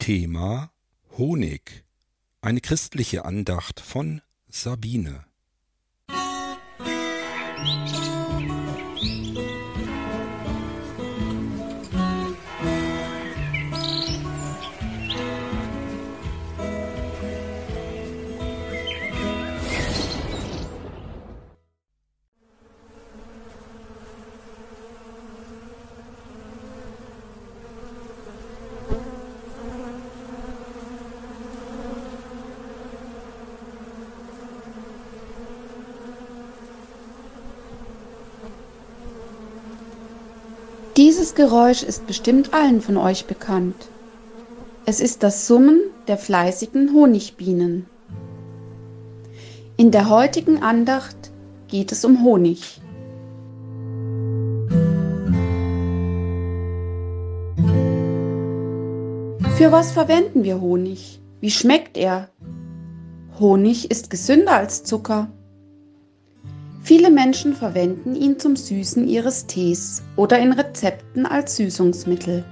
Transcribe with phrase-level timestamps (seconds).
[0.00, 0.72] Thema
[1.18, 1.84] Honig.
[2.40, 5.24] Eine christliche Andacht von Sabine.
[40.96, 43.76] Dieses Geräusch ist bestimmt allen von euch bekannt.
[44.86, 47.86] Es ist das Summen der fleißigen Honigbienen.
[49.76, 51.16] In der heutigen Andacht
[51.68, 52.80] geht es um Honig.
[59.56, 61.20] Für was verwenden wir Honig?
[61.40, 62.30] Wie schmeckt er?
[63.38, 65.28] Honig ist gesünder als Zucker.
[66.82, 72.44] Viele Menschen verwenden ihn zum Süßen ihres Tees oder in Rezepten als Süßungsmittel.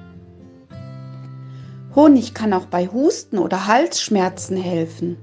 [1.94, 5.16] Honig kann auch bei Husten oder Halsschmerzen helfen.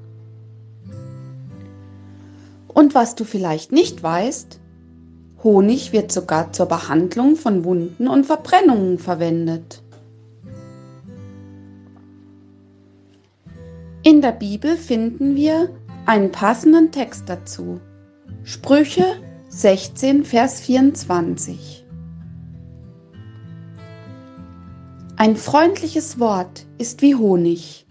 [2.68, 4.60] Und was du vielleicht nicht weißt,
[5.44, 9.84] Honig wird sogar zur Behandlung von Wunden und Verbrennungen verwendet.
[14.04, 15.70] In der Bibel finden wir
[16.06, 17.80] einen passenden Text dazu.
[18.48, 19.04] Sprüche
[19.50, 21.84] 16, Vers 24.
[25.18, 27.88] Ein freundliches Wort ist wie Honig,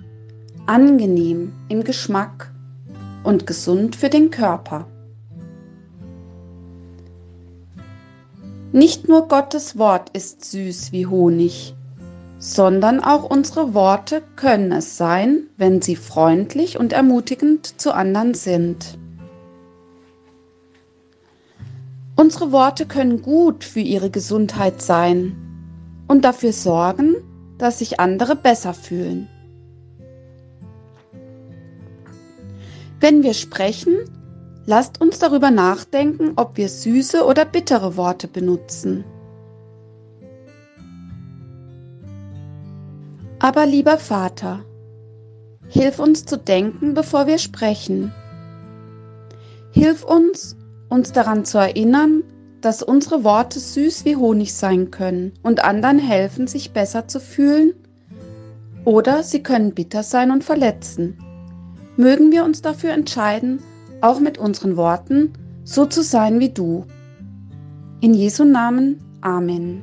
[0.66, 2.55] angenehm im Geschmack
[3.24, 4.86] und gesund für den Körper.
[8.70, 11.74] Nicht nur Gottes Wort ist süß wie Honig,
[12.39, 18.98] sondern auch unsere Worte können es sein, wenn sie freundlich und ermutigend zu anderen sind.
[22.24, 25.36] Unsere Worte können gut für ihre Gesundheit sein
[26.08, 27.17] und dafür sorgen,
[27.58, 29.29] dass sich andere besser fühlen.
[32.98, 33.98] Wenn wir sprechen,
[34.64, 39.05] lasst uns darüber nachdenken, ob wir süße oder bittere Worte benutzen.
[43.39, 44.64] Aber lieber Vater,
[45.68, 48.14] hilf uns zu denken, bevor wir sprechen.
[49.73, 50.57] Hilf uns,
[50.94, 52.22] uns daran zu erinnern,
[52.60, 57.74] dass unsere Worte süß wie Honig sein können und anderen helfen, sich besser zu fühlen,
[58.86, 61.18] oder sie können bitter sein und verletzen.
[61.96, 63.60] Mögen wir uns dafür entscheiden,
[64.00, 65.33] auch mit unseren Worten
[65.64, 66.84] so zu sein wie du.
[68.00, 68.98] In Jesu Namen.
[69.20, 69.83] Amen.